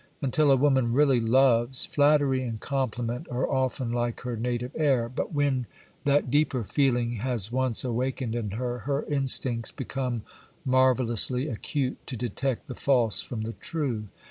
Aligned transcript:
Until 0.19 0.49
a 0.49 0.55
woman 0.57 0.93
really 0.93 1.19
loves, 1.19 1.85
flattery 1.85 2.41
and 2.41 2.59
compliment 2.59 3.27
are 3.29 3.47
often 3.51 3.91
like 3.91 4.21
her 4.21 4.35
native 4.35 4.71
air; 4.73 5.07
but 5.07 5.31
when 5.31 5.67
that 6.05 6.31
deeper 6.31 6.63
feeling 6.63 7.17
has 7.17 7.51
once 7.51 7.83
awakened 7.83 8.33
in 8.33 8.49
her, 8.57 8.79
her 8.79 9.03
instincts 9.03 9.71
become 9.71 10.23
marvellously 10.65 11.47
acute 11.49 11.99
to 12.07 12.17
detect 12.17 12.65
the 12.65 12.73
false 12.73 13.21
from 13.21 13.41
the 13.41 13.53
true. 13.53 14.05